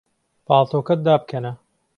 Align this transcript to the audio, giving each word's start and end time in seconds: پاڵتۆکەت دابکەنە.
پاڵتۆکەت 0.47 0.99
دابکەنە. 1.05 1.51